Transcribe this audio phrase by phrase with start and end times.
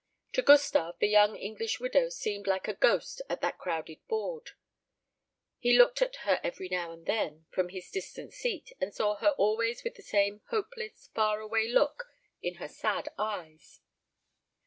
[0.33, 4.53] To Gustave the young English widow seemed like a ghost at that crowded board.
[5.59, 9.35] He looked at her every now and then from his distant seat, and saw her
[9.37, 12.07] always with the same hopeless far away look
[12.41, 13.81] in her sad eyes.